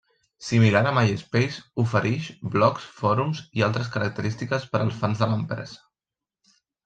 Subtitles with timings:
[0.43, 5.81] Similar a MySpace, oferix blogs, fòrums, i altres característiques per als fans de l'empresa.